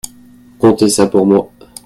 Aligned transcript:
Comptez 0.57 0.89
ça 0.89 1.05
pour 1.05 1.27
moi. 1.27 1.51